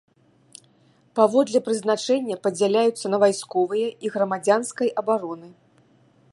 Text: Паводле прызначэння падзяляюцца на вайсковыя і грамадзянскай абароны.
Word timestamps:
Паводле 1.19 1.59
прызначэння 1.67 2.39
падзяляюцца 2.47 3.05
на 3.15 3.21
вайсковыя 3.27 3.87
і 4.07 4.11
грамадзянскай 4.17 4.89
абароны. 5.03 5.49